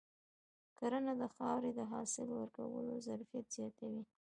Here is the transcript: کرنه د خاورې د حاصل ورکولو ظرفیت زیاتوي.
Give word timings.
کرنه 0.79 1.13
د 1.21 1.23
خاورې 1.35 1.71
د 1.75 1.79
حاصل 1.91 2.27
ورکولو 2.33 2.93
ظرفیت 3.07 3.45
زیاتوي. 3.57 4.03